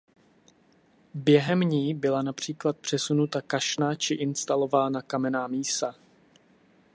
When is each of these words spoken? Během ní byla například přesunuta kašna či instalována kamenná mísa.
Během 1.13 1.59
ní 1.59 1.93
byla 1.93 2.21
například 2.21 2.77
přesunuta 2.77 3.41
kašna 3.41 3.95
či 3.95 4.13
instalována 4.13 5.01
kamenná 5.01 5.47
mísa. 5.47 5.95